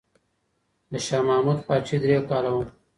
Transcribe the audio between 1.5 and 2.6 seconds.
پاچاهي درې کاله